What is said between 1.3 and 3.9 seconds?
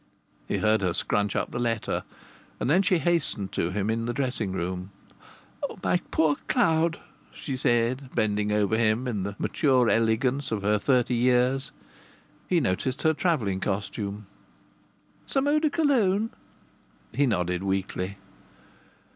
up the letter, and then she hastened to him